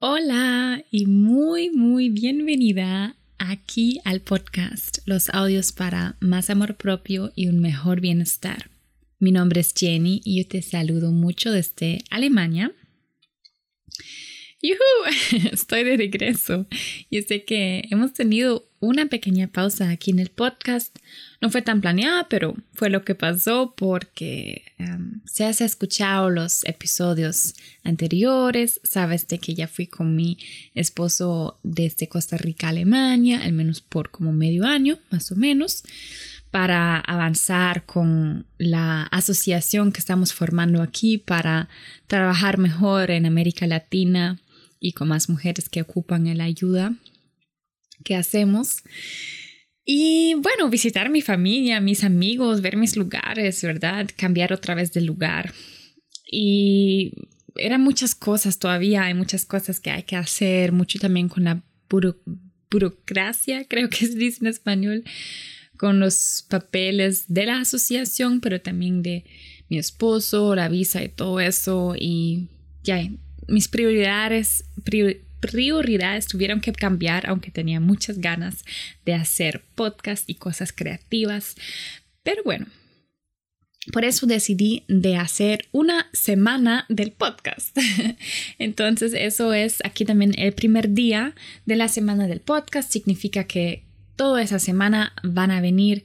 Hola 0.00 0.84
y 0.92 1.06
muy, 1.06 1.70
muy 1.70 2.08
bienvenida 2.08 3.16
aquí 3.36 3.98
al 4.04 4.20
podcast 4.20 4.98
Los 5.06 5.28
audios 5.30 5.72
para 5.72 6.16
más 6.20 6.50
amor 6.50 6.76
propio 6.76 7.32
y 7.34 7.48
un 7.48 7.58
mejor 7.58 8.00
bienestar. 8.00 8.70
Mi 9.18 9.32
nombre 9.32 9.60
es 9.60 9.74
Jenny 9.76 10.20
y 10.24 10.40
yo 10.40 10.48
te 10.48 10.62
saludo 10.62 11.10
mucho 11.10 11.50
desde 11.50 12.04
Alemania. 12.10 12.70
¡Yuhu! 14.62 15.48
Estoy 15.50 15.82
de 15.82 15.96
regreso. 15.96 16.68
y 17.10 17.20
sé 17.22 17.44
que 17.44 17.82
hemos 17.90 18.12
tenido 18.12 18.67
una 18.80 19.06
pequeña 19.06 19.48
pausa 19.48 19.90
aquí 19.90 20.10
en 20.10 20.18
el 20.18 20.30
podcast. 20.30 20.96
No 21.40 21.50
fue 21.50 21.62
tan 21.62 21.80
planeada, 21.80 22.28
pero 22.28 22.56
fue 22.74 22.90
lo 22.90 23.04
que 23.04 23.14
pasó 23.14 23.74
porque 23.76 24.62
um, 24.78 25.20
si 25.24 25.42
has 25.44 25.60
escuchado 25.60 26.30
los 26.30 26.64
episodios 26.64 27.54
anteriores, 27.84 28.80
sabes 28.84 29.26
de 29.28 29.38
que 29.38 29.54
ya 29.54 29.68
fui 29.68 29.86
con 29.86 30.14
mi 30.14 30.38
esposo 30.74 31.58
desde 31.62 32.08
Costa 32.08 32.36
Rica 32.36 32.68
a 32.68 32.70
Alemania, 32.70 33.42
al 33.42 33.52
menos 33.52 33.80
por 33.80 34.10
como 34.10 34.32
medio 34.32 34.64
año, 34.64 34.98
más 35.10 35.30
o 35.32 35.36
menos, 35.36 35.82
para 36.50 36.98
avanzar 36.98 37.84
con 37.84 38.46
la 38.56 39.02
asociación 39.04 39.92
que 39.92 40.00
estamos 40.00 40.32
formando 40.32 40.82
aquí 40.82 41.18
para 41.18 41.68
trabajar 42.06 42.58
mejor 42.58 43.10
en 43.10 43.26
América 43.26 43.66
Latina 43.66 44.38
y 44.80 44.92
con 44.92 45.08
más 45.08 45.28
mujeres 45.28 45.68
que 45.68 45.82
ocupan 45.82 46.36
la 46.36 46.44
ayuda 46.44 46.94
que 48.04 48.14
hacemos. 48.16 48.82
Y 49.84 50.34
bueno, 50.34 50.68
visitar 50.68 51.08
mi 51.08 51.22
familia, 51.22 51.80
mis 51.80 52.04
amigos, 52.04 52.60
ver 52.60 52.76
mis 52.76 52.96
lugares, 52.96 53.62
¿verdad? 53.62 54.06
Cambiar 54.16 54.52
otra 54.52 54.74
vez 54.74 54.92
de 54.92 55.00
lugar. 55.00 55.54
Y 56.30 57.12
eran 57.56 57.80
muchas 57.80 58.14
cosas 58.14 58.58
todavía, 58.58 59.04
hay 59.04 59.14
muchas 59.14 59.44
cosas 59.44 59.80
que 59.80 59.90
hay 59.90 60.02
que 60.02 60.16
hacer, 60.16 60.72
mucho 60.72 60.98
también 60.98 61.28
con 61.28 61.44
la 61.44 61.62
burocracia, 62.70 63.64
creo 63.68 63.88
que 63.88 64.06
se 64.06 64.14
dice 64.14 64.38
en 64.42 64.48
español, 64.48 65.04
con 65.76 66.00
los 66.00 66.44
papeles 66.48 67.24
de 67.28 67.46
la 67.46 67.60
asociación, 67.60 68.40
pero 68.40 68.60
también 68.60 69.02
de 69.02 69.24
mi 69.68 69.78
esposo, 69.78 70.54
la 70.54 70.68
visa 70.68 71.02
y 71.02 71.08
todo 71.08 71.40
eso. 71.40 71.94
Y 71.98 72.48
ya, 72.82 73.00
mis 73.46 73.68
prioridades, 73.68 74.64
prioridades 75.40 76.26
tuvieron 76.26 76.60
que 76.60 76.72
cambiar, 76.72 77.28
aunque 77.28 77.50
tenía 77.50 77.80
muchas 77.80 78.18
ganas 78.18 78.64
de 79.04 79.14
hacer 79.14 79.62
podcast 79.74 80.28
y 80.28 80.34
cosas 80.34 80.72
creativas. 80.72 81.54
Pero 82.22 82.42
bueno, 82.44 82.66
por 83.92 84.04
eso 84.04 84.26
decidí 84.26 84.84
de 84.88 85.16
hacer 85.16 85.66
una 85.72 86.08
semana 86.12 86.84
del 86.88 87.12
podcast. 87.12 87.76
Entonces 88.58 89.14
eso 89.14 89.52
es 89.54 89.78
aquí 89.84 90.04
también 90.04 90.34
el 90.38 90.52
primer 90.52 90.90
día 90.90 91.34
de 91.64 91.76
la 91.76 91.88
semana 91.88 92.26
del 92.26 92.40
podcast. 92.40 92.90
Significa 92.90 93.44
que 93.44 93.84
toda 94.16 94.42
esa 94.42 94.58
semana 94.58 95.14
van 95.22 95.50
a 95.50 95.60
venir 95.60 96.04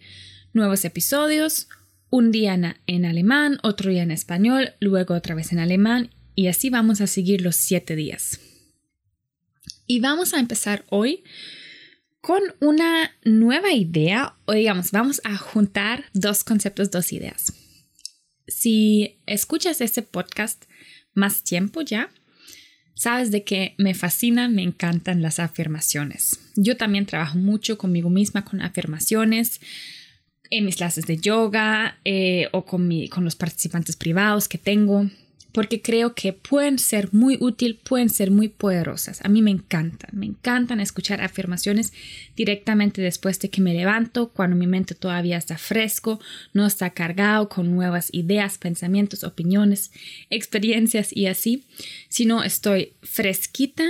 nuevos 0.54 0.86
episodios. 0.86 1.68
Un 2.10 2.32
día 2.32 2.78
en 2.86 3.06
alemán, 3.06 3.58
otro 3.64 3.90
día 3.90 4.04
en 4.04 4.12
español, 4.12 4.74
luego 4.80 5.16
otra 5.16 5.34
vez 5.34 5.52
en 5.52 5.58
alemán 5.58 6.12
y 6.36 6.48
así 6.48 6.70
vamos 6.70 7.02
a 7.02 7.08
seguir 7.08 7.42
los 7.42 7.56
siete 7.56 7.96
días. 7.96 8.40
Y 9.88 10.00
vamos 10.00 10.34
a 10.34 10.40
empezar 10.40 10.86
hoy 10.90 11.24
con 12.22 12.42
una 12.62 13.12
nueva 13.26 13.74
idea, 13.74 14.36
o 14.46 14.54
digamos, 14.54 14.92
vamos 14.92 15.22
a 15.26 15.38
juntar 15.38 16.06
dos 16.14 16.44
conceptos, 16.44 16.90
dos 16.90 17.12
ideas. 17.12 17.54
Si 18.48 19.18
escuchas 19.26 19.82
este 19.82 20.02
podcast 20.02 20.64
más 21.14 21.44
tiempo 21.44 21.82
ya, 21.82 22.10
sabes 22.96 23.32
de 23.32 23.44
que 23.44 23.76
me 23.78 23.94
fascinan, 23.94 24.56
me 24.56 24.64
encantan 24.64 25.22
las 25.22 25.40
afirmaciones. 25.40 26.40
Yo 26.56 26.78
también 26.78 27.06
trabajo 27.06 27.38
mucho 27.38 27.78
conmigo 27.78 28.10
misma 28.10 28.46
con 28.46 28.62
afirmaciones 28.62 29.60
en 30.50 30.66
mis 30.66 30.78
clases 30.78 31.06
de 31.06 31.18
yoga 31.18 32.00
eh, 32.06 32.48
o 32.52 32.64
con, 32.66 32.90
con 33.08 33.26
los 33.26 33.36
participantes 33.36 33.96
privados 33.96 34.48
que 34.48 34.58
tengo 34.58 35.10
porque 35.54 35.82
creo 35.82 36.16
que 36.16 36.34
pueden 36.34 36.80
ser 36.80 37.14
muy 37.14 37.38
útil, 37.40 37.80
pueden 37.84 38.10
ser 38.10 38.32
muy 38.32 38.50
poderosas. 38.50 39.24
A 39.24 39.30
mí 39.30 39.42
me 39.42 39.52
encantan, 39.52 40.10
me 40.14 40.26
encantan 40.26 40.80
escuchar 40.80 41.22
afirmaciones 41.22 41.94
directamente 42.36 43.02
después 43.02 43.40
de 43.40 43.50
que 43.50 43.62
me 43.62 43.74
levanto, 43.74 44.30
cuando 44.30 44.56
mi 44.56 44.66
mente 44.66 44.96
todavía 44.96 45.38
está 45.38 45.60
fresco, 45.60 46.20
no 46.54 46.66
está 46.66 46.90
cargado 46.90 47.50
con 47.50 47.72
nuevas 47.74 48.10
ideas, 48.12 48.58
pensamientos, 48.58 49.24
opiniones, 49.24 49.92
experiencias 50.32 51.16
y 51.16 51.28
así, 51.28 51.64
sino 52.10 52.44
estoy 52.44 52.94
fresquita, 53.04 53.86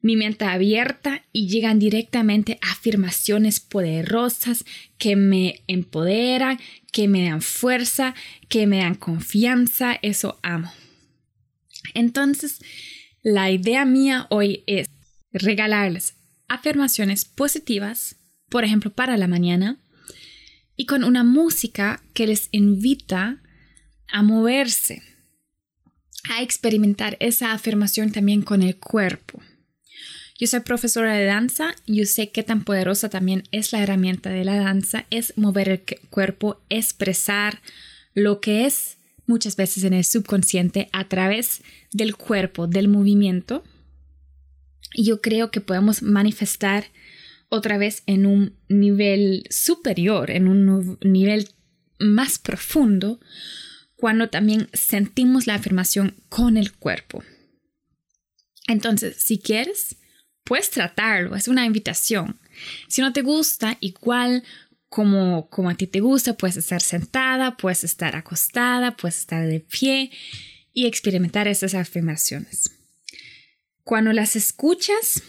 mi 0.00 0.16
mente 0.16 0.46
abierta 0.46 1.24
y 1.32 1.48
llegan 1.48 1.78
directamente 1.78 2.58
afirmaciones 2.62 3.60
poderosas 3.60 4.64
que 4.96 5.14
me 5.16 5.62
empoderan, 5.66 6.58
que 6.90 7.06
me 7.06 7.24
dan 7.24 7.42
fuerza, 7.42 8.14
que 8.48 8.66
me 8.66 8.78
dan 8.78 8.94
confianza, 8.94 9.98
eso 10.00 10.38
amo. 10.42 10.70
Entonces, 11.94 12.60
la 13.22 13.50
idea 13.50 13.84
mía 13.84 14.26
hoy 14.30 14.64
es 14.66 14.86
regalarles 15.32 16.14
afirmaciones 16.48 17.24
positivas, 17.24 18.16
por 18.48 18.64
ejemplo, 18.64 18.92
para 18.92 19.16
la 19.16 19.26
mañana, 19.26 19.78
y 20.76 20.86
con 20.86 21.04
una 21.04 21.24
música 21.24 22.02
que 22.14 22.26
les 22.26 22.48
invita 22.52 23.42
a 24.08 24.22
moverse, 24.22 25.02
a 26.30 26.42
experimentar 26.42 27.16
esa 27.20 27.52
afirmación 27.52 28.12
también 28.12 28.42
con 28.42 28.62
el 28.62 28.76
cuerpo. 28.76 29.42
Yo 30.38 30.46
soy 30.46 30.60
profesora 30.60 31.14
de 31.14 31.24
danza, 31.24 31.74
yo 31.86 32.04
sé 32.04 32.30
qué 32.30 32.42
tan 32.42 32.62
poderosa 32.62 33.08
también 33.08 33.44
es 33.52 33.72
la 33.72 33.82
herramienta 33.82 34.28
de 34.28 34.44
la 34.44 34.56
danza, 34.56 35.06
es 35.10 35.32
mover 35.36 35.68
el 35.70 35.82
cuerpo, 36.10 36.60
expresar 36.68 37.62
lo 38.12 38.40
que 38.40 38.66
es 38.66 38.95
muchas 39.26 39.56
veces 39.56 39.84
en 39.84 39.92
el 39.92 40.04
subconsciente 40.04 40.88
a 40.92 41.08
través 41.08 41.62
del 41.92 42.16
cuerpo, 42.16 42.66
del 42.66 42.88
movimiento. 42.88 43.64
Y 44.94 45.04
yo 45.04 45.20
creo 45.20 45.50
que 45.50 45.60
podemos 45.60 46.02
manifestar 46.02 46.86
otra 47.48 47.78
vez 47.78 48.02
en 48.06 48.26
un 48.26 48.56
nivel 48.68 49.44
superior, 49.50 50.30
en 50.30 50.48
un 50.48 50.98
nivel 51.02 51.48
más 51.98 52.38
profundo, 52.38 53.20
cuando 53.96 54.28
también 54.28 54.68
sentimos 54.72 55.46
la 55.46 55.54
afirmación 55.54 56.16
con 56.28 56.56
el 56.56 56.72
cuerpo. 56.72 57.22
Entonces, 58.66 59.16
si 59.16 59.38
quieres, 59.38 59.96
puedes 60.44 60.70
tratarlo, 60.70 61.36
es 61.36 61.48
una 61.48 61.64
invitación. 61.64 62.38
Si 62.88 63.00
no 63.00 63.12
te 63.12 63.22
gusta, 63.22 63.76
igual 63.80 64.42
como, 64.88 65.48
como 65.50 65.70
a 65.70 65.74
ti 65.74 65.86
te 65.86 66.00
gusta, 66.00 66.36
puedes 66.36 66.56
estar 66.56 66.80
sentada, 66.80 67.56
puedes 67.56 67.84
estar 67.84 68.16
acostada, 68.16 68.96
puedes 68.96 69.18
estar 69.18 69.46
de 69.46 69.60
pie 69.60 70.10
y 70.72 70.86
experimentar 70.86 71.48
esas 71.48 71.74
afirmaciones. 71.74 72.70
Cuando 73.82 74.12
las 74.12 74.36
escuchas, 74.36 75.22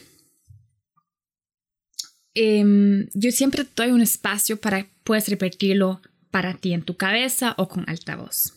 em, 2.34 3.07
yo 3.13 3.31
siempre 3.31 3.66
doy 3.75 3.91
un 3.91 4.01
espacio 4.01 4.59
para 4.59 4.88
puedes 5.03 5.28
repetirlo 5.29 6.01
para 6.31 6.53
ti 6.53 6.74
en 6.74 6.84
tu 6.84 6.97
cabeza 6.97 7.56
o 7.57 7.68
con 7.68 7.89
altavoz. 7.89 8.53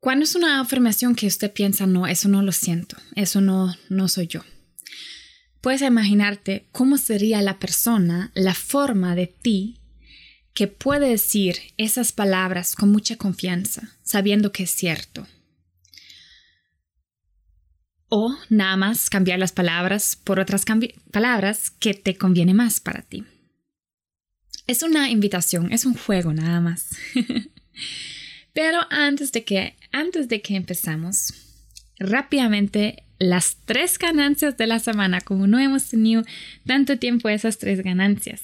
Cuando 0.00 0.24
es 0.24 0.34
una 0.34 0.60
afirmación 0.60 1.14
que 1.14 1.26
usted 1.26 1.52
piensa, 1.52 1.86
no, 1.86 2.06
eso 2.06 2.28
no 2.28 2.42
lo 2.42 2.52
siento, 2.52 2.96
eso 3.14 3.40
no, 3.40 3.74
no 3.88 4.08
soy 4.08 4.26
yo 4.26 4.42
puedes 5.64 5.80
imaginarte 5.80 6.66
cómo 6.72 6.98
sería 6.98 7.40
la 7.40 7.58
persona, 7.58 8.30
la 8.34 8.52
forma 8.52 9.16
de 9.16 9.28
ti 9.28 9.80
que 10.52 10.68
puede 10.68 11.08
decir 11.08 11.56
esas 11.78 12.12
palabras 12.12 12.74
con 12.74 12.92
mucha 12.92 13.16
confianza, 13.16 13.96
sabiendo 14.02 14.52
que 14.52 14.64
es 14.64 14.70
cierto. 14.70 15.26
O 18.10 18.36
nada 18.50 18.76
más 18.76 19.08
cambiar 19.08 19.38
las 19.38 19.52
palabras 19.52 20.16
por 20.22 20.38
otras 20.38 20.66
palabras 21.10 21.70
que 21.70 21.94
te 21.94 22.18
conviene 22.18 22.52
más 22.52 22.78
para 22.78 23.00
ti. 23.00 23.24
Es 24.66 24.82
una 24.82 25.08
invitación, 25.08 25.72
es 25.72 25.86
un 25.86 25.94
juego 25.94 26.34
nada 26.34 26.60
más. 26.60 26.90
Pero 28.52 28.80
antes 28.90 29.32
de 29.32 29.44
que 29.44 29.78
antes 29.92 30.28
de 30.28 30.42
que 30.42 30.56
empezamos, 30.56 31.32
rápidamente 31.98 33.03
las 33.18 33.58
tres 33.64 33.98
ganancias 33.98 34.56
de 34.56 34.66
la 34.66 34.78
semana, 34.78 35.20
como 35.20 35.46
no 35.46 35.58
hemos 35.58 35.86
tenido 35.86 36.22
tanto 36.66 36.98
tiempo 36.98 37.28
esas 37.28 37.58
tres 37.58 37.82
ganancias. 37.82 38.42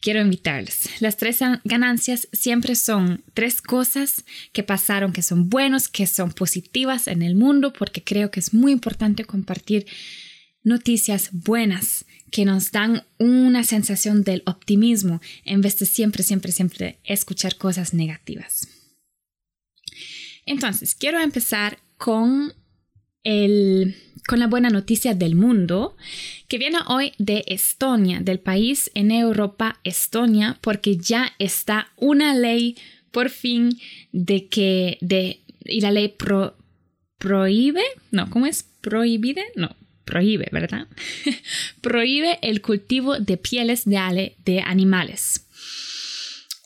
Quiero 0.00 0.20
invitarles. 0.20 1.00
Las 1.00 1.16
tres 1.16 1.38
ganancias 1.64 2.28
siempre 2.32 2.74
son 2.76 3.24
tres 3.34 3.62
cosas 3.62 4.24
que 4.52 4.62
pasaron, 4.62 5.12
que 5.12 5.22
son 5.22 5.48
buenos, 5.48 5.88
que 5.88 6.06
son 6.06 6.32
positivas 6.32 7.08
en 7.08 7.22
el 7.22 7.34
mundo, 7.34 7.72
porque 7.72 8.02
creo 8.04 8.30
que 8.30 8.40
es 8.40 8.52
muy 8.52 8.72
importante 8.72 9.24
compartir 9.24 9.86
noticias 10.62 11.30
buenas 11.32 12.04
que 12.30 12.44
nos 12.44 12.72
dan 12.72 13.04
una 13.18 13.64
sensación 13.64 14.22
del 14.22 14.42
optimismo 14.46 15.20
en 15.44 15.60
vez 15.60 15.78
de 15.78 15.86
siempre, 15.86 16.22
siempre, 16.22 16.52
siempre 16.52 16.98
escuchar 17.04 17.56
cosas 17.56 17.94
negativas. 17.94 18.68
Entonces, 20.44 20.94
quiero 20.94 21.18
empezar 21.20 21.78
con 21.96 22.52
con 24.26 24.38
la 24.38 24.46
buena 24.46 24.70
noticia 24.70 25.14
del 25.14 25.34
mundo, 25.34 25.96
que 26.48 26.58
viene 26.58 26.78
hoy 26.86 27.12
de 27.18 27.44
Estonia, 27.46 28.20
del 28.20 28.40
país 28.40 28.90
en 28.94 29.10
Europa, 29.10 29.80
Estonia, 29.84 30.58
porque 30.60 30.96
ya 30.96 31.32
está 31.38 31.92
una 31.96 32.34
ley 32.34 32.76
por 33.10 33.30
fin 33.30 33.78
de 34.12 34.48
que, 34.48 34.98
de, 35.00 35.40
y 35.64 35.80
la 35.80 35.90
ley 35.90 36.14
prohíbe, 37.18 37.82
no, 38.10 38.28
¿cómo 38.30 38.46
es? 38.46 38.64
Prohibide, 38.80 39.44
no, 39.54 39.74
prohíbe, 40.04 40.48
¿verdad? 40.52 40.86
prohíbe 41.80 42.38
el 42.42 42.60
cultivo 42.60 43.18
de 43.18 43.36
pieles 43.36 43.84
de, 43.84 44.36
de 44.44 44.60
animales. 44.60 45.46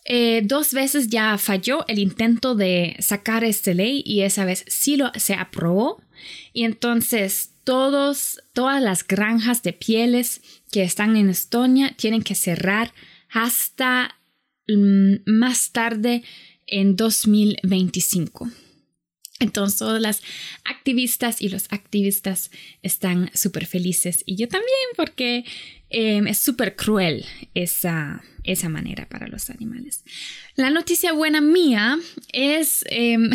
Eh, 0.05 0.41
dos 0.43 0.73
veces 0.73 1.09
ya 1.09 1.39
falló 1.39 1.85
el 1.87 1.99
intento 2.01 2.57
de 2.57 2.97
sacar 2.99 3.45
esta 3.45 3.73
ley 3.73 4.03
y 4.05 4.23
esa 4.23 4.45
vez 4.45 4.65
sí 4.67 4.97
lo, 4.97 5.13
se 5.15 5.35
aprobó. 5.35 6.03
Y 6.53 6.65
entonces 6.65 7.55
todos, 7.65 8.43
todas 8.53 8.83
las 8.83 9.07
granjas 9.07 9.63
de 9.63 9.73
pieles 9.73 10.43
que 10.71 10.83
están 10.83 11.17
en 11.17 11.31
Estonia 11.31 11.95
tienen 11.97 12.23
que 12.23 12.35
cerrar 12.35 12.93
hasta 13.29 14.19
mm, 14.67 15.17
más 15.27 15.73
tarde 15.73 16.23
en 16.67 16.97
2025. 16.97 18.51
Entonces 19.41 19.79
todas 19.79 20.01
las 20.01 20.23
activistas 20.65 21.41
y 21.41 21.49
los 21.49 21.67
activistas 21.71 22.51
están 22.83 23.31
súper 23.35 23.67
felices 23.67 24.23
y 24.27 24.37
yo 24.37 24.49
también 24.49 24.71
porque 24.97 25.45
em, 25.91 26.27
es 26.27 26.39
súper 26.39 26.77
cruel 26.77 27.25
esa, 27.55 28.23
esa 28.45 28.69
manera 28.69 29.09
para 29.09 29.27
los 29.29 29.51
animales. 29.51 30.05
La 30.57 30.71
noticia 30.71 31.13
buena 31.13 31.41
mía 31.41 31.99
es, 32.33 32.85
em, 32.89 33.31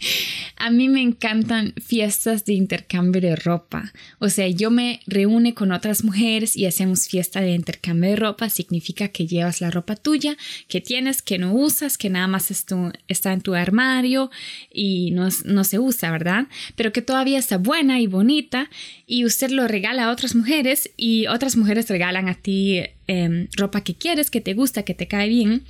a 0.56 0.70
mí 0.70 0.88
me 0.88 1.02
encantan 1.02 1.74
fiestas 1.74 2.44
de 2.44 2.54
intercambio 2.54 3.20
de 3.20 3.36
ropa. 3.36 3.92
O 4.18 4.28
sea, 4.28 4.48
yo 4.48 4.70
me 4.70 5.00
reúne 5.06 5.54
con 5.54 5.72
otras 5.72 6.04
mujeres 6.04 6.56
y 6.56 6.66
hacemos 6.66 7.08
fiesta 7.08 7.40
de 7.40 7.52
intercambio 7.52 8.10
de 8.10 8.16
ropa. 8.16 8.48
Significa 8.48 9.08
que 9.08 9.26
llevas 9.26 9.60
la 9.60 9.70
ropa 9.70 9.96
tuya, 9.96 10.36
que 10.68 10.80
tienes, 10.80 11.20
que 11.22 11.38
no 11.38 11.52
usas, 11.54 11.98
que 11.98 12.10
nada 12.10 12.26
más 12.26 12.50
está 12.50 13.32
en 13.32 13.40
tu 13.40 13.54
armario 13.54 14.30
y 14.72 15.10
no, 15.10 15.28
no 15.44 15.64
se 15.64 15.78
usa, 15.78 16.10
¿verdad? 16.10 16.46
Pero 16.76 16.92
que 16.92 17.02
todavía 17.02 17.38
está 17.38 17.58
buena 17.58 18.00
y 18.00 18.06
bonita 18.06 18.70
y 19.06 19.24
usted 19.24 19.50
lo 19.50 19.68
regala 19.68 20.04
a 20.04 20.10
otras 20.10 20.34
mujeres 20.34 20.90
y 20.96 21.26
otras 21.26 21.56
mujeres 21.56 21.90
regalan 21.92 22.28
a 22.28 22.34
ti 22.34 22.82
em, 23.06 23.48
ropa 23.56 23.84
que 23.84 23.94
quieres, 23.94 24.30
que 24.30 24.40
te 24.40 24.54
gusta, 24.54 24.82
que 24.82 24.94
te 24.94 25.06
cae 25.06 25.28
bien. 25.28 25.62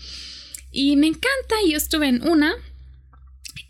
Y 0.70 0.96
me 0.96 1.08
encanta, 1.08 1.56
yo 1.68 1.76
estuve 1.76 2.08
en 2.08 2.22
una 2.26 2.54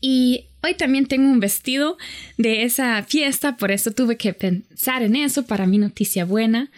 y 0.01 0.47
hoy 0.63 0.75
también 0.75 1.07
tengo 1.07 1.31
un 1.31 1.41
vestido 1.41 1.97
de 2.37 2.63
esa 2.63 3.03
fiesta, 3.03 3.57
por 3.57 3.71
eso 3.71 3.91
tuve 3.91 4.17
que 4.17 4.33
pensar 4.35 5.03
en 5.03 5.17
eso 5.17 5.45
para 5.47 5.67
mi 5.67 5.79
noticia 5.79 6.25
buena. 6.25 6.71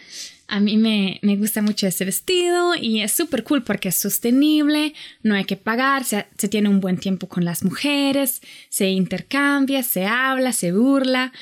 A 0.47 0.61
mí 0.61 0.76
me, 0.76 1.19
gusta 1.37 1.62
mucho 1.62 1.87
ese 1.87 2.05
vestido 2.05 2.75
y 2.75 3.00
es 3.00 3.12
súper 3.12 3.44
cool 3.44 3.62
porque 3.65 3.88
es 3.88 3.97
sostenible, 3.97 4.94
no 5.23 5.35
hay 5.35 5.44
que 5.44 5.56
pagar, 5.56 6.05
se, 6.05 6.27
se, 6.37 6.49
tiene 6.49 6.69
un 6.69 6.81
buen 6.81 6.99
tiempo 6.99 7.29
con 7.29 7.44
las 7.44 7.65
mujeres, 7.65 8.43
se 8.69 8.91
intercambia, 8.91 9.82
se 9.82 10.05
habla, 10.05 10.53
se 10.53 10.73
burla 10.73 11.32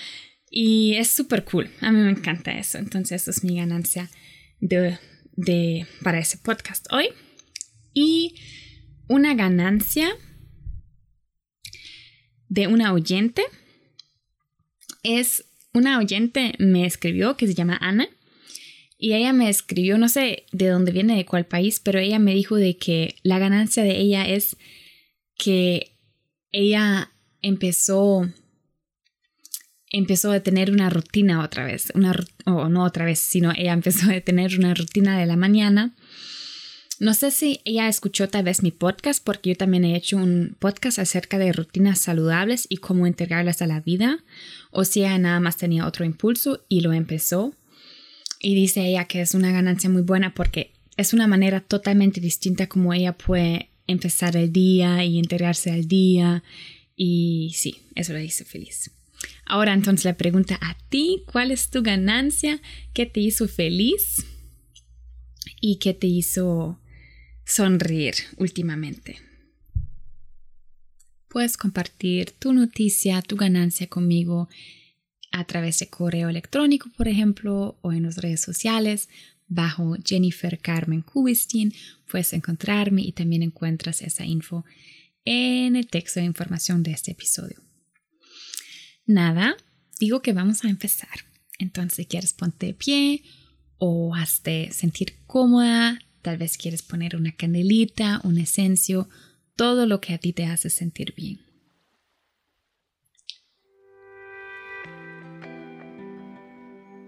y 0.50 0.94
es 0.94 1.10
súper 1.10 1.44
cool. 1.44 1.68
A 1.80 1.90
mí 1.90 2.00
me 2.00 2.10
encanta 2.10 2.52
eso, 2.52 2.78
entonces 2.78 3.22
eso 3.22 3.32
es 3.32 3.42
mi 3.42 3.56
ganancia 3.56 4.08
de, 4.62 4.98
de, 5.32 5.86
para 6.02 6.20
ese 6.20 6.38
podcast 6.38 6.86
hoy. 6.90 7.08
Y 7.92 8.36
una 9.08 9.34
ganancia 9.34 10.08
de 12.48 12.68
una 12.68 12.94
oyente 12.94 13.42
es 15.02 15.44
una 15.74 15.98
oyente 15.98 16.52
me 16.58 16.86
escribió 16.86 17.36
que 17.36 17.46
se 17.46 17.54
llama 17.54 17.78
Ana 17.80 18.08
y 18.98 19.14
ella 19.14 19.32
me 19.32 19.48
escribió 19.48 19.98
no 19.98 20.08
sé 20.08 20.44
de 20.52 20.68
dónde 20.68 20.92
viene 20.92 21.16
de 21.16 21.24
cuál 21.24 21.46
país 21.46 21.80
pero 21.80 21.98
ella 21.98 22.18
me 22.18 22.34
dijo 22.34 22.56
de 22.56 22.76
que 22.76 23.16
la 23.22 23.38
ganancia 23.38 23.82
de 23.82 23.96
ella 23.96 24.28
es 24.28 24.56
que 25.36 25.98
ella 26.52 27.10
empezó 27.40 28.30
empezó 29.92 30.32
a 30.32 30.40
tener 30.40 30.70
una 30.70 30.90
rutina 30.90 31.44
otra 31.44 31.64
vez 31.64 31.92
una 31.94 32.14
o 32.46 32.68
no 32.68 32.84
otra 32.84 33.04
vez 33.04 33.18
sino 33.18 33.52
ella 33.52 33.72
empezó 33.74 34.10
a 34.10 34.20
tener 34.20 34.58
una 34.58 34.74
rutina 34.74 35.18
de 35.18 35.26
la 35.26 35.36
mañana 35.36 35.94
no 37.02 37.14
sé 37.14 37.32
si 37.32 37.60
ella 37.64 37.88
escuchó 37.88 38.28
tal 38.28 38.44
vez 38.44 38.62
mi 38.62 38.70
podcast, 38.70 39.24
porque 39.24 39.50
yo 39.50 39.56
también 39.56 39.84
he 39.84 39.96
hecho 39.96 40.18
un 40.18 40.54
podcast 40.60 41.00
acerca 41.00 41.36
de 41.36 41.52
rutinas 41.52 41.98
saludables 41.98 42.66
y 42.68 42.76
cómo 42.76 43.08
integrarlas 43.08 43.60
a 43.60 43.66
la 43.66 43.80
vida, 43.80 44.22
o 44.70 44.84
si 44.84 45.00
ella 45.00 45.18
nada 45.18 45.40
más 45.40 45.56
tenía 45.56 45.88
otro 45.88 46.04
impulso 46.04 46.64
y 46.68 46.80
lo 46.80 46.92
empezó. 46.92 47.56
Y 48.38 48.54
dice 48.54 48.86
ella 48.86 49.06
que 49.06 49.20
es 49.20 49.34
una 49.34 49.50
ganancia 49.50 49.90
muy 49.90 50.02
buena 50.02 50.32
porque 50.32 50.74
es 50.96 51.12
una 51.12 51.26
manera 51.26 51.60
totalmente 51.60 52.20
distinta 52.20 52.68
como 52.68 52.94
ella 52.94 53.18
puede 53.18 53.70
empezar 53.88 54.36
el 54.36 54.52
día 54.52 55.04
y 55.04 55.18
integrarse 55.18 55.72
al 55.72 55.88
día. 55.88 56.44
Y 56.94 57.50
sí, 57.56 57.78
eso 57.96 58.12
le 58.12 58.24
hizo 58.24 58.44
feliz. 58.44 58.92
Ahora 59.44 59.72
entonces 59.74 60.04
la 60.04 60.16
pregunta 60.16 60.58
a 60.60 60.76
ti, 60.88 61.24
¿cuál 61.30 61.50
es 61.50 61.70
tu 61.70 61.82
ganancia? 61.82 62.60
¿Qué 62.92 63.06
te 63.06 63.20
hizo 63.20 63.48
feliz? 63.48 64.24
¿Y 65.60 65.76
qué 65.76 65.94
te 65.94 66.06
hizo 66.06 66.78
sonreír 67.44 68.14
últimamente. 68.36 69.18
Puedes 71.28 71.56
compartir 71.56 72.32
tu 72.32 72.52
noticia, 72.52 73.22
tu 73.22 73.36
ganancia 73.36 73.86
conmigo 73.86 74.48
a 75.30 75.46
través 75.46 75.78
de 75.78 75.88
correo 75.88 76.28
electrónico, 76.28 76.90
por 76.96 77.08
ejemplo, 77.08 77.78
o 77.80 77.92
en 77.92 78.02
las 78.02 78.16
redes 78.16 78.40
sociales 78.40 79.08
bajo 79.48 79.96
Jennifer 80.04 80.58
Carmen 80.58 81.02
Kubistin. 81.02 81.72
Puedes 82.10 82.32
encontrarme 82.34 83.02
y 83.02 83.12
también 83.12 83.42
encuentras 83.42 84.02
esa 84.02 84.26
info 84.26 84.64
en 85.24 85.76
el 85.76 85.86
texto 85.86 86.20
de 86.20 86.26
información 86.26 86.82
de 86.82 86.92
este 86.92 87.12
episodio. 87.12 87.62
Nada, 89.06 89.56
digo 89.98 90.22
que 90.22 90.32
vamos 90.32 90.64
a 90.64 90.68
empezar. 90.68 91.26
Entonces, 91.58 91.96
si 91.96 92.06
quieres 92.06 92.32
ponte 92.32 92.66
de 92.66 92.74
pie 92.74 93.22
o 93.78 94.14
hazte 94.14 94.72
sentir 94.72 95.14
cómoda, 95.26 95.98
Tal 96.22 96.36
vez 96.36 96.56
quieres 96.56 96.82
poner 96.82 97.16
una 97.16 97.32
candelita, 97.32 98.20
un 98.22 98.38
esencio, 98.38 99.08
todo 99.56 99.86
lo 99.86 100.00
que 100.00 100.14
a 100.14 100.18
ti 100.18 100.32
te 100.32 100.46
hace 100.46 100.70
sentir 100.70 101.14
bien. 101.16 101.40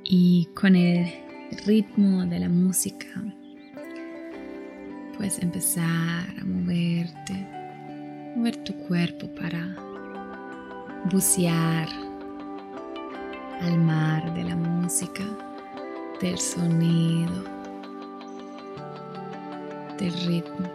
Y 0.03 0.49
con 0.57 0.75
el 0.75 1.13
ritmo 1.65 2.27
de 2.27 2.41
la 2.41 2.49
música 2.49 3.07
puedes 5.17 5.39
empezar 5.39 6.37
a 6.41 6.45
moverte, 6.45 7.35
mover 8.37 8.57
tu 8.65 8.75
cuerpo 8.89 9.33
para 9.37 9.94
bucear 11.05 11.89
al 13.61 13.79
mar 13.79 14.33
de 14.35 14.45
la 14.45 14.57
música, 14.57 15.25
del 16.21 16.39
sonido 16.39 17.55
del 19.99 20.13
ritmo. 20.27 20.69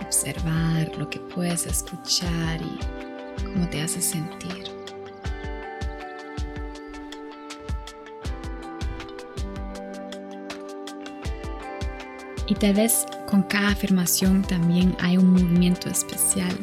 Observar 0.00 0.96
lo 0.98 1.08
que 1.08 1.20
puedes 1.20 1.66
escuchar 1.66 2.60
y 2.60 3.42
cómo 3.44 3.68
te 3.68 3.82
hace 3.82 4.00
sentir. 4.00 4.64
Y 12.46 12.54
tal 12.54 12.74
vez 12.74 13.06
con 13.32 13.44
cada 13.44 13.68
afirmación 13.68 14.42
también 14.42 14.94
hay 15.00 15.16
un 15.16 15.32
movimiento 15.32 15.88
especial. 15.88 16.54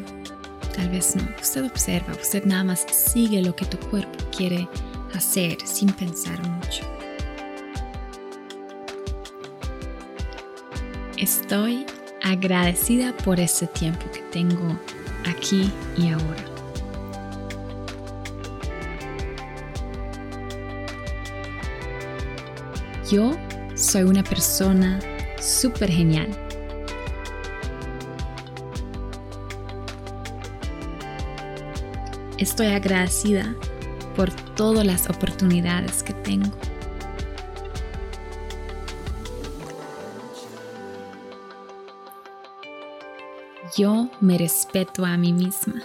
Tal 0.76 0.88
vez 0.88 1.16
no. 1.16 1.28
Usted 1.42 1.64
observa, 1.64 2.12
usted 2.12 2.44
nada 2.44 2.62
más 2.62 2.86
sigue 2.92 3.42
lo 3.42 3.56
que 3.56 3.64
tu 3.64 3.76
cuerpo 3.76 4.24
quiere 4.30 4.68
hacer 5.12 5.58
sin 5.64 5.90
pensar 5.92 6.38
mucho. 6.48 6.84
Estoy 11.16 11.86
agradecida 12.22 13.16
por 13.16 13.40
este 13.40 13.66
tiempo 13.66 14.08
que 14.12 14.20
tengo 14.30 14.78
aquí 15.26 15.72
y 15.96 16.10
ahora. 16.10 16.44
Yo 23.10 23.36
soy 23.74 24.04
una 24.04 24.22
persona 24.22 25.00
súper 25.40 25.90
genial. 25.90 26.28
Estoy 32.40 32.66
agradecida 32.66 33.54
por 34.16 34.32
todas 34.56 34.84
las 34.84 35.08
oportunidades 35.08 36.02
que 36.02 36.14
tengo. 36.14 36.50
yo 43.76 44.08
me 44.20 44.36
respeto 44.36 45.04
a 45.04 45.16
mí 45.16 45.32
misma. 45.32 45.82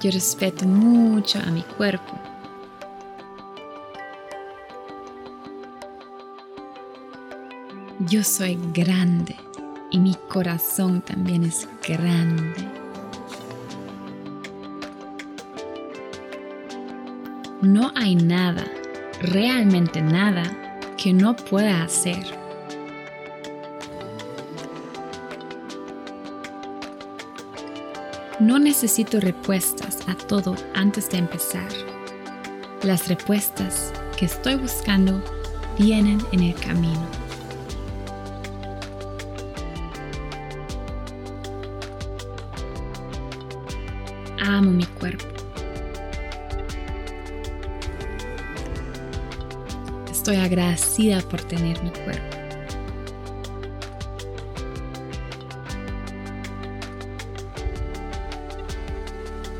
Yo 0.00 0.10
respeto 0.10 0.66
mucho 0.66 1.38
a 1.38 1.50
mi 1.50 1.62
cuerpo. 1.62 2.18
Yo 8.00 8.24
soy 8.24 8.58
grande 8.72 9.36
y 9.94 9.98
mi 10.00 10.16
corazón 10.28 11.02
también 11.02 11.44
es 11.44 11.68
grande. 11.86 12.68
No 17.62 17.92
hay 17.94 18.16
nada, 18.16 18.64
realmente 19.20 20.02
nada, 20.02 20.42
que 20.96 21.12
no 21.12 21.36
pueda 21.36 21.84
hacer. 21.84 22.26
No 28.40 28.58
necesito 28.58 29.20
respuestas 29.20 29.98
a 30.08 30.16
todo 30.16 30.56
antes 30.74 31.08
de 31.08 31.18
empezar. 31.18 31.68
Las 32.82 33.06
respuestas 33.06 33.92
que 34.18 34.24
estoy 34.24 34.56
buscando 34.56 35.22
vienen 35.78 36.18
en 36.32 36.40
el 36.40 36.54
camino. 36.56 37.23
Amo 44.46 44.70
mi 44.70 44.84
cuerpo. 44.84 45.24
Estoy 50.10 50.36
agradecida 50.36 51.22
por 51.22 51.40
tener 51.40 51.82
mi 51.82 51.88
cuerpo. 51.90 52.36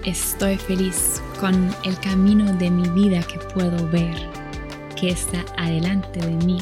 Estoy 0.05 0.59
feliz 0.59 1.23
con 1.41 1.75
el 1.87 1.99
camino 2.01 2.53
de 2.53 2.71
mi 2.71 2.87
vida 2.91 3.23
que 3.23 3.39
puedo 3.55 3.89
ver, 3.89 4.15
que 5.01 5.09
está 5.09 5.47
adelante 5.57 6.21
de 6.21 6.45
mí. 6.45 6.59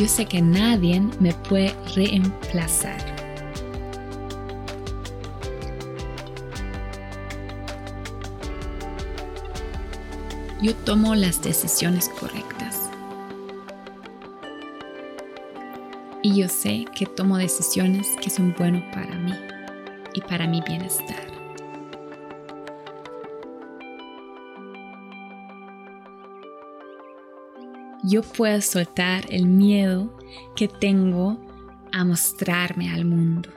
Yo 0.00 0.08
sé 0.08 0.24
que 0.24 0.40
nadie 0.40 0.98
me 1.20 1.34
puede 1.34 1.74
reemplazar. 1.94 2.96
Yo 10.62 10.74
tomo 10.74 11.14
las 11.14 11.42
decisiones 11.42 12.08
correctas. 12.18 12.88
Y 16.22 16.34
yo 16.34 16.48
sé 16.48 16.86
que 16.94 17.04
tomo 17.04 17.36
decisiones 17.36 18.08
que 18.22 18.30
son 18.30 18.54
buenas 18.56 18.82
para 18.94 19.14
mí 19.16 19.34
y 20.14 20.22
para 20.22 20.46
mi 20.46 20.62
bienestar. 20.62 21.29
Yo 28.10 28.22
puedo 28.22 28.60
soltar 28.60 29.24
el 29.30 29.46
miedo 29.46 30.18
que 30.56 30.66
tengo 30.66 31.38
a 31.92 32.04
mostrarme 32.04 32.90
al 32.90 33.04
mundo. 33.04 33.48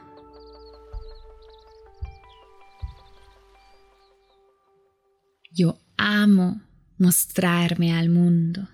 Yo 5.52 5.80
amo 5.98 6.62
mostrarme 7.00 7.94
al 7.94 8.10
mundo. 8.10 8.68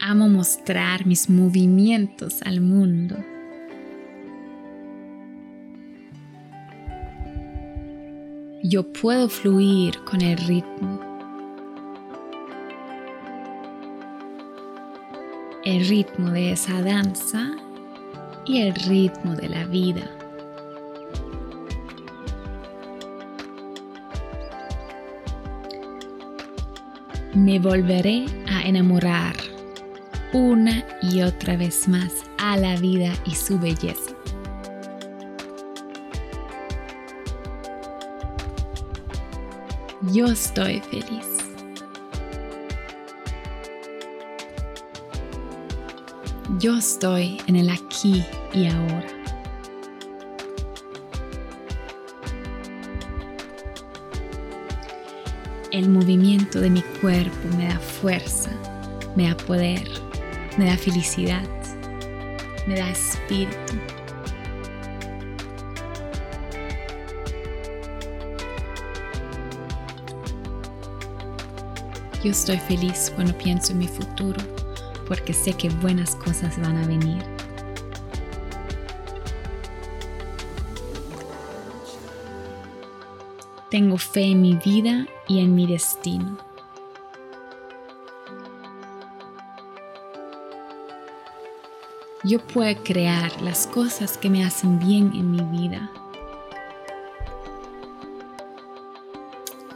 Amo 0.00 0.28
mostrar 0.28 1.06
mis 1.06 1.28
movimientos 1.28 2.40
al 2.42 2.62
mundo. 2.62 3.16
Yo 8.68 8.82
puedo 8.82 9.28
fluir 9.28 9.98
con 10.04 10.20
el 10.20 10.36
ritmo. 10.38 11.00
El 15.64 15.86
ritmo 15.86 16.30
de 16.30 16.52
esa 16.52 16.80
danza 16.82 17.56
y 18.44 18.62
el 18.62 18.74
ritmo 18.74 19.34
de 19.34 19.48
la 19.48 19.64
vida. 19.66 20.10
Me 27.34 27.58
volveré 27.58 28.24
a 28.48 28.62
enamorar 28.62 29.36
una 30.32 30.84
y 31.02 31.22
otra 31.22 31.56
vez 31.56 31.86
más 31.88 32.24
a 32.38 32.56
la 32.56 32.76
vida 32.76 33.12
y 33.26 33.34
su 33.34 33.58
belleza. 33.58 34.05
Yo 40.02 40.26
estoy 40.26 40.80
feliz. 40.80 41.26
Yo 46.58 46.76
estoy 46.76 47.40
en 47.46 47.56
el 47.56 47.70
aquí 47.70 48.24
y 48.52 48.66
ahora. 48.66 49.06
El 55.70 55.90
movimiento 55.90 56.60
de 56.60 56.70
mi 56.70 56.82
cuerpo 57.00 57.48
me 57.58 57.68
da 57.68 57.78
fuerza, 57.78 58.50
me 59.14 59.28
da 59.28 59.36
poder, 59.36 59.86
me 60.56 60.66
da 60.66 60.76
felicidad, 60.76 61.46
me 62.66 62.76
da 62.76 62.88
espíritu. 62.88 63.95
Yo 72.26 72.32
estoy 72.32 72.56
feliz 72.56 73.12
cuando 73.14 73.38
pienso 73.38 73.70
en 73.70 73.78
mi 73.78 73.86
futuro 73.86 74.42
porque 75.06 75.32
sé 75.32 75.52
que 75.52 75.68
buenas 75.68 76.16
cosas 76.16 76.60
van 76.60 76.76
a 76.76 76.84
venir. 76.84 77.22
Tengo 83.70 83.96
fe 83.96 84.24
en 84.24 84.42
mi 84.42 84.56
vida 84.56 85.06
y 85.28 85.38
en 85.38 85.54
mi 85.54 85.68
destino. 85.68 86.36
Yo 92.24 92.40
puedo 92.40 92.82
crear 92.82 93.40
las 93.40 93.68
cosas 93.68 94.18
que 94.18 94.30
me 94.30 94.44
hacen 94.44 94.80
bien 94.80 95.12
en 95.14 95.30
mi 95.30 95.42
vida. 95.60 95.92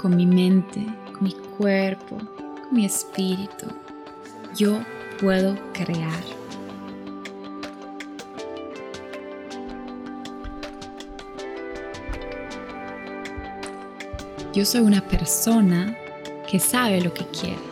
Con 0.02 0.16
mi 0.16 0.26
mente, 0.26 0.84
con 1.12 1.22
mi 1.22 1.32
cuerpo, 1.56 2.18
mi 2.70 2.84
espíritu, 2.84 3.66
yo 4.56 4.80
puedo 5.20 5.56
crear. 5.72 6.22
Yo 14.52 14.64
soy 14.64 14.80
una 14.80 15.00
persona 15.00 15.96
que 16.48 16.58
sabe 16.58 17.00
lo 17.00 17.14
que 17.14 17.24
quiere. 17.26 17.70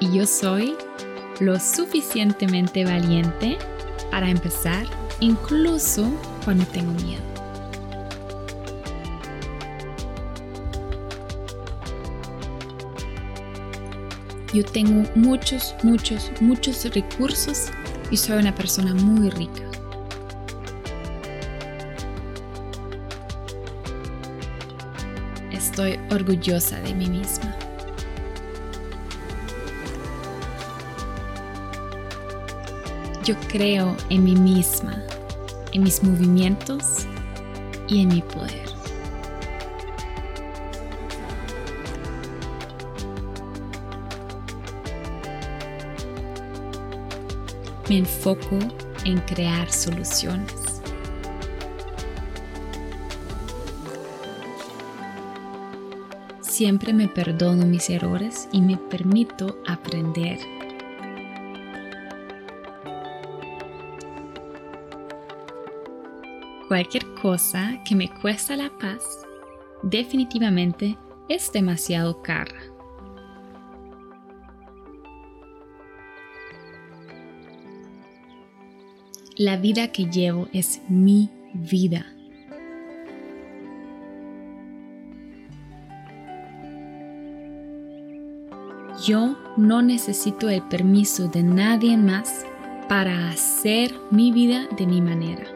Y 0.00 0.16
yo 0.16 0.26
soy 0.26 0.76
lo 1.40 1.58
suficientemente 1.60 2.84
valiente 2.84 3.58
para 4.10 4.28
empezar 4.28 4.86
incluso 5.20 6.08
cuando 6.44 6.64
tengo 6.66 6.92
miedo. 7.02 7.27
Yo 14.52 14.64
tengo 14.64 15.04
muchos, 15.14 15.74
muchos, 15.82 16.32
muchos 16.40 16.82
recursos 16.94 17.66
y 18.10 18.16
soy 18.16 18.38
una 18.38 18.54
persona 18.54 18.94
muy 18.94 19.28
rica. 19.28 19.62
Estoy 25.52 26.00
orgullosa 26.10 26.80
de 26.80 26.94
mí 26.94 27.10
misma. 27.10 27.54
Yo 33.22 33.36
creo 33.48 33.94
en 34.08 34.24
mí 34.24 34.34
misma, 34.34 35.02
en 35.72 35.82
mis 35.82 36.02
movimientos 36.02 37.06
y 37.86 38.00
en 38.00 38.08
mi 38.08 38.22
poder. 38.22 38.67
Me 47.88 47.98
enfoco 47.98 48.58
en 49.04 49.18
crear 49.20 49.70
soluciones. 49.70 50.54
Siempre 56.40 56.92
me 56.92 57.08
perdono 57.08 57.64
mis 57.64 57.88
errores 57.88 58.48
y 58.52 58.60
me 58.60 58.76
permito 58.76 59.58
aprender. 59.66 60.38
Cualquier 66.66 67.14
cosa 67.14 67.80
que 67.84 67.94
me 67.94 68.10
cuesta 68.10 68.56
la 68.56 68.70
paz 68.78 69.02
definitivamente 69.82 70.98
es 71.28 71.50
demasiado 71.50 72.20
cara. 72.22 72.67
La 79.38 79.56
vida 79.56 79.92
que 79.92 80.06
llevo 80.06 80.48
es 80.52 80.82
mi 80.88 81.30
vida. 81.54 82.04
Yo 89.06 89.36
no 89.56 89.80
necesito 89.80 90.48
el 90.48 90.62
permiso 90.62 91.28
de 91.28 91.44
nadie 91.44 91.96
más 91.96 92.44
para 92.88 93.28
hacer 93.28 93.94
mi 94.10 94.32
vida 94.32 94.66
de 94.76 94.86
mi 94.88 95.00
manera. 95.00 95.46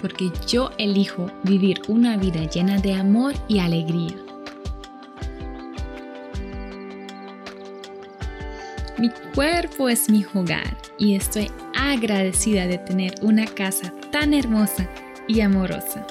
Porque 0.00 0.32
yo 0.46 0.70
elijo 0.78 1.30
vivir 1.42 1.82
una 1.88 2.16
vida 2.16 2.44
llena 2.44 2.78
de 2.78 2.94
amor 2.94 3.34
y 3.48 3.58
alegría. 3.58 4.27
Mi 8.98 9.10
cuerpo 9.32 9.88
es 9.88 10.10
mi 10.10 10.26
hogar 10.34 10.76
y 10.98 11.14
estoy 11.14 11.52
agradecida 11.76 12.66
de 12.66 12.78
tener 12.78 13.14
una 13.22 13.46
casa 13.46 13.92
tan 14.10 14.34
hermosa 14.34 14.88
y 15.28 15.40
amorosa. 15.40 16.04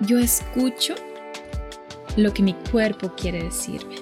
Yo 0.00 0.18
escucho 0.18 0.96
lo 2.16 2.34
que 2.34 2.42
mi 2.42 2.54
cuerpo 2.72 3.12
quiere 3.16 3.44
decirme. 3.44 3.94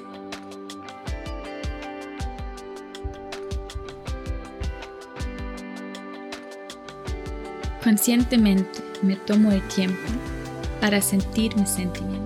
Conscientemente 7.83 8.81
me 9.03 9.17
tomo 9.17 9.53
el 9.53 9.61
tiempo 9.69 10.00
para 10.81 11.03
sentir 11.03 11.55
mis 11.57 11.69
sentimientos. 11.69 12.24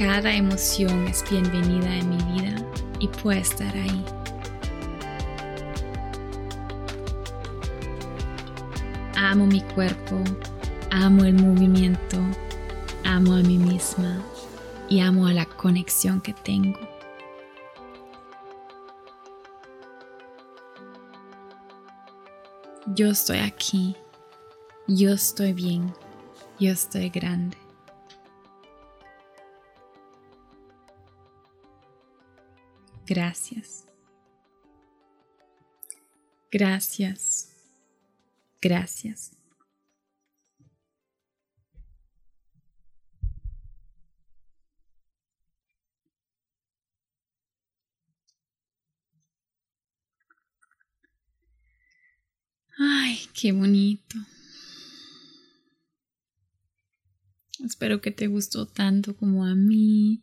Cada 0.00 0.32
emoción 0.32 1.06
es 1.08 1.22
bienvenida 1.30 1.94
en 1.94 2.08
mi 2.08 2.16
vida 2.32 2.54
y 3.00 3.06
puede 3.06 3.40
estar 3.40 3.70
ahí. 3.76 4.02
Amo 9.14 9.46
mi 9.46 9.60
cuerpo, 9.60 10.16
amo 10.90 11.24
el 11.24 11.34
movimiento, 11.34 12.16
amo 13.04 13.34
a 13.34 13.40
mí 13.40 13.58
misma 13.58 14.24
y 14.88 15.00
amo 15.00 15.26
a 15.26 15.34
la 15.34 15.44
conexión 15.44 16.22
que 16.22 16.32
tengo. 16.32 16.80
Yo 22.86 23.10
estoy 23.10 23.40
aquí, 23.40 23.96
yo 24.86 25.12
estoy 25.12 25.52
bien, 25.52 25.92
yo 26.58 26.72
estoy 26.72 27.10
grande. 27.10 27.58
Gracias. 33.10 33.86
Gracias. 36.52 37.50
Gracias. 38.62 39.32
Ay, 52.78 53.18
qué 53.34 53.50
bonito. 53.50 54.18
Espero 57.64 58.00
que 58.00 58.12
te 58.12 58.28
gustó 58.28 58.66
tanto 58.66 59.16
como 59.16 59.44
a 59.44 59.56
mí 59.56 60.22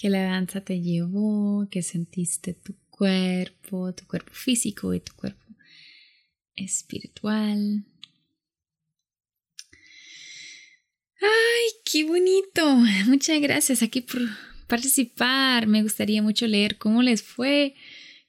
que 0.00 0.08
la 0.08 0.22
danza 0.22 0.62
te 0.62 0.80
llevó, 0.80 1.68
que 1.70 1.82
sentiste 1.82 2.54
tu 2.54 2.74
cuerpo, 2.88 3.92
tu 3.92 4.06
cuerpo 4.06 4.32
físico 4.32 4.94
y 4.94 5.00
tu 5.00 5.12
cuerpo 5.12 5.44
espiritual. 6.56 7.84
¡Ay, 11.20 11.70
qué 11.84 12.04
bonito! 12.04 12.76
Muchas 13.08 13.42
gracias 13.42 13.82
aquí 13.82 14.00
por 14.00 14.22
participar. 14.68 15.66
Me 15.66 15.82
gustaría 15.82 16.22
mucho 16.22 16.46
leer 16.46 16.78
cómo 16.78 17.02
les 17.02 17.22
fue. 17.22 17.74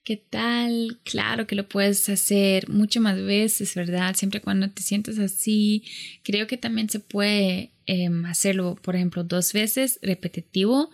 ¿Qué 0.04 0.18
tal? 0.18 1.00
Claro 1.04 1.46
que 1.46 1.54
lo 1.54 1.66
puedes 1.66 2.06
hacer 2.10 2.68
mucho 2.68 3.00
más 3.00 3.16
veces, 3.16 3.74
¿verdad? 3.74 4.14
Siempre 4.14 4.42
cuando 4.42 4.68
te 4.68 4.82
sientes 4.82 5.18
así. 5.18 5.84
Creo 6.22 6.46
que 6.46 6.58
también 6.58 6.90
se 6.90 7.00
puede 7.00 7.70
em, 7.86 8.26
hacerlo, 8.26 8.74
por 8.82 8.94
ejemplo, 8.94 9.24
dos 9.24 9.54
veces 9.54 9.98
repetitivo 10.02 10.90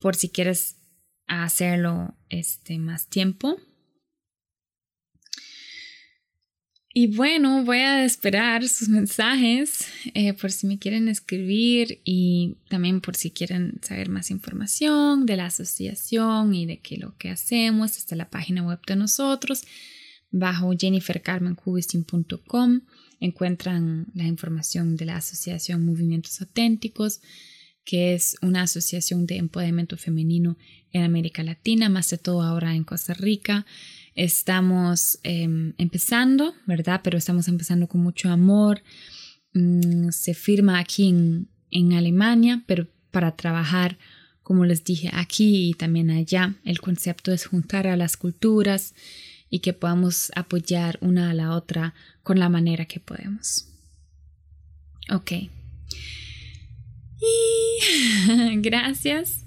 por 0.00 0.16
si 0.16 0.30
quieres 0.30 0.74
hacerlo 1.28 2.16
este, 2.28 2.78
más 2.78 3.08
tiempo. 3.08 3.56
Y 6.92 7.14
bueno, 7.14 7.64
voy 7.64 7.78
a 7.78 8.04
esperar 8.04 8.66
sus 8.66 8.88
mensajes 8.88 9.86
eh, 10.14 10.32
por 10.32 10.50
si 10.50 10.66
me 10.66 10.80
quieren 10.80 11.08
escribir 11.08 12.00
y 12.04 12.56
también 12.68 13.00
por 13.00 13.14
si 13.14 13.30
quieren 13.30 13.78
saber 13.80 14.08
más 14.08 14.32
información 14.32 15.24
de 15.24 15.36
la 15.36 15.46
asociación 15.46 16.52
y 16.52 16.66
de 16.66 16.80
qué 16.80 16.96
lo 16.96 17.16
que 17.16 17.30
hacemos. 17.30 17.96
Está 17.96 18.16
la 18.16 18.28
página 18.28 18.64
web 18.64 18.80
de 18.88 18.96
nosotros 18.96 19.62
bajo 20.32 20.72
jennifercarmencubistin.com 20.76 22.80
encuentran 23.20 24.06
la 24.14 24.24
información 24.24 24.96
de 24.96 25.04
la 25.04 25.16
asociación 25.16 25.84
Movimientos 25.84 26.40
Auténticos 26.40 27.20
que 27.84 28.14
es 28.14 28.36
una 28.42 28.62
asociación 28.62 29.26
de 29.26 29.36
empoderamiento 29.36 29.96
femenino 29.96 30.56
en 30.92 31.02
América 31.02 31.42
Latina, 31.42 31.88
más 31.88 32.10
de 32.10 32.18
todo 32.18 32.42
ahora 32.42 32.74
en 32.74 32.84
Costa 32.84 33.14
Rica. 33.14 33.66
Estamos 34.14 35.18
em, 35.22 35.74
empezando, 35.78 36.54
¿verdad? 36.66 37.00
Pero 37.02 37.18
estamos 37.18 37.48
empezando 37.48 37.88
con 37.88 38.02
mucho 38.02 38.28
amor. 38.28 38.82
Mm, 39.54 40.10
se 40.10 40.34
firma 40.34 40.78
aquí 40.78 41.08
en, 41.08 41.48
en 41.70 41.92
Alemania, 41.92 42.62
pero 42.66 42.88
para 43.10 43.36
trabajar, 43.36 43.98
como 44.42 44.64
les 44.64 44.84
dije, 44.84 45.10
aquí 45.12 45.70
y 45.70 45.74
también 45.74 46.10
allá. 46.10 46.56
El 46.64 46.80
concepto 46.80 47.32
es 47.32 47.46
juntar 47.46 47.86
a 47.86 47.96
las 47.96 48.16
culturas 48.16 48.94
y 49.48 49.60
que 49.60 49.72
podamos 49.72 50.30
apoyar 50.36 50.98
una 51.00 51.30
a 51.30 51.34
la 51.34 51.54
otra 51.54 51.94
con 52.22 52.38
la 52.38 52.48
manera 52.48 52.86
que 52.86 53.00
podemos. 53.00 53.66
Ok. 55.10 55.32
Y 57.20 58.56
gracias. 58.60 59.44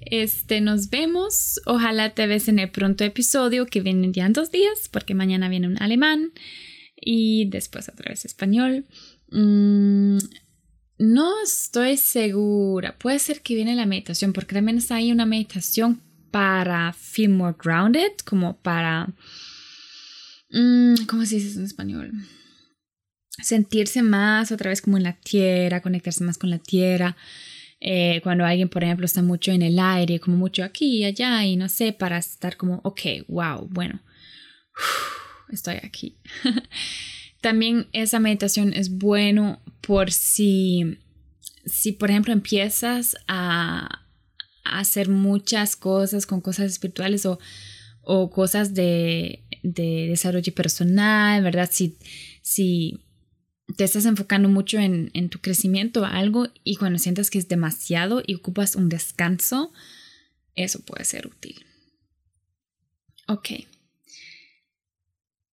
Este, 0.00 0.60
nos 0.60 0.90
vemos. 0.90 1.60
Ojalá 1.66 2.14
te 2.14 2.26
ves 2.26 2.48
en 2.48 2.58
el 2.58 2.70
pronto 2.70 3.04
episodio 3.04 3.66
que 3.66 3.80
viene 3.80 4.12
ya 4.12 4.26
en 4.26 4.32
dos 4.32 4.50
días, 4.50 4.88
porque 4.90 5.14
mañana 5.14 5.48
viene 5.48 5.66
un 5.66 5.82
alemán 5.82 6.32
y 7.00 7.48
después 7.50 7.88
otra 7.88 8.10
vez 8.10 8.24
español. 8.24 8.86
Mm, 9.30 10.18
no 10.98 11.42
estoy 11.42 11.96
segura. 11.96 12.96
Puede 12.98 13.18
ser 13.18 13.42
que 13.42 13.54
viene 13.54 13.74
la 13.74 13.86
meditación, 13.86 14.32
porque 14.32 14.54
también 14.54 14.78
está 14.78 14.96
ahí 14.96 15.12
una 15.12 15.26
meditación 15.26 16.00
para 16.30 16.92
feel 16.92 17.30
more 17.30 17.56
grounded, 17.62 18.12
como 18.24 18.56
para. 18.58 19.12
Mm, 20.50 21.04
¿Cómo 21.06 21.26
se 21.26 21.36
dice 21.36 21.58
en 21.58 21.64
español? 21.64 22.12
Sentirse 23.42 24.02
más 24.02 24.52
otra 24.52 24.70
vez 24.70 24.80
como 24.82 24.96
en 24.96 25.02
la 25.02 25.14
tierra, 25.14 25.82
conectarse 25.82 26.24
más 26.24 26.38
con 26.38 26.50
la 26.50 26.58
tierra. 26.58 27.16
Eh, 27.80 28.20
cuando 28.22 28.44
alguien, 28.44 28.68
por 28.68 28.82
ejemplo, 28.82 29.04
está 29.04 29.22
mucho 29.22 29.52
en 29.52 29.62
el 29.62 29.78
aire, 29.78 30.18
como 30.18 30.36
mucho 30.36 30.64
aquí 30.64 30.98
y 30.98 31.04
allá, 31.04 31.44
y 31.44 31.56
no 31.56 31.68
sé, 31.68 31.92
para 31.92 32.18
estar 32.18 32.56
como, 32.56 32.80
ok, 32.84 33.00
wow, 33.28 33.68
bueno, 33.70 34.00
estoy 35.50 35.76
aquí. 35.82 36.16
También 37.40 37.88
esa 37.92 38.18
meditación 38.18 38.72
es 38.72 38.90
bueno 38.90 39.62
por 39.82 40.10
si, 40.10 40.98
si 41.64 41.92
por 41.92 42.10
ejemplo, 42.10 42.32
empiezas 42.32 43.16
a, 43.28 44.06
a 44.64 44.78
hacer 44.78 45.08
muchas 45.08 45.76
cosas 45.76 46.26
con 46.26 46.40
cosas 46.40 46.72
espirituales 46.72 47.26
o, 47.26 47.38
o 48.02 48.30
cosas 48.30 48.72
de, 48.72 49.44
de 49.62 50.06
desarrollo 50.08 50.54
personal, 50.54 51.42
¿verdad? 51.42 51.68
Si, 51.70 51.98
si 52.40 53.05
te 53.76 53.84
estás 53.84 54.06
enfocando 54.06 54.48
mucho 54.48 54.78
en, 54.78 55.10
en 55.14 55.28
tu 55.28 55.40
crecimiento 55.40 56.02
o 56.02 56.04
algo 56.04 56.48
y 56.64 56.76
cuando 56.76 56.98
sientas 56.98 57.30
que 57.30 57.38
es 57.38 57.48
demasiado 57.48 58.22
y 58.26 58.34
ocupas 58.34 58.76
un 58.76 58.88
descanso, 58.88 59.72
eso 60.54 60.80
puede 60.80 61.04
ser 61.04 61.26
útil. 61.26 61.64
Ok. 63.28 63.50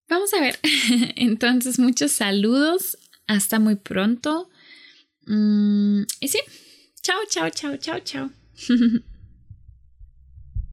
Vamos 0.07 0.33
a 0.33 0.39
ver. 0.41 0.59
Entonces, 1.15 1.79
muchos 1.79 2.12
saludos. 2.12 2.97
Hasta 3.27 3.59
muy 3.59 3.75
pronto. 3.75 4.49
Mm, 5.25 6.03
y 6.19 6.27
sí. 6.27 6.39
Chao, 7.01 7.19
chao, 7.29 7.49
chao, 7.49 7.77
chao, 7.77 7.99
chao. 7.99 8.29